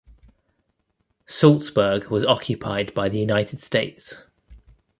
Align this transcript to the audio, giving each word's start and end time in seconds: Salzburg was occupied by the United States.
Salzburg 1.27 2.07
was 2.07 2.25
occupied 2.25 2.91
by 2.95 3.07
the 3.07 3.19
United 3.19 3.59
States. 3.59 4.23